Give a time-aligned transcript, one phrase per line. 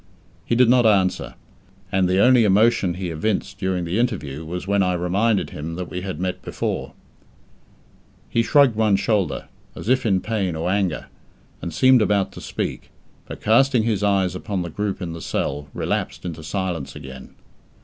[0.47, 1.35] He did not answer,
[1.91, 5.91] and the only emotion he evinced during the interview was when I reminded him that
[5.91, 6.93] we had met before.
[8.27, 11.05] He shrugged one shoulder, as if in pain or anger,
[11.61, 12.89] and seemed about to speak,
[13.27, 17.35] but, casting his eyes upon the group in the cell, relapsed into silence again.